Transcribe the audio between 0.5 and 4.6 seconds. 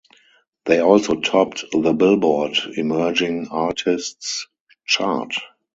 They also topped the "Billboard" Emerging Artists